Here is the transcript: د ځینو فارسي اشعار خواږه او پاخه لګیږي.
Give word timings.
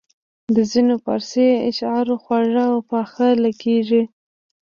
د 0.55 0.57
ځینو 0.71 0.93
فارسي 1.05 1.47
اشعار 1.69 2.07
خواږه 2.23 2.63
او 2.73 2.79
پاخه 2.91 3.27
لګیږي. 3.43 4.01